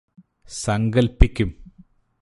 [0.49, 1.49] സങ്കല്പ്പിക്കും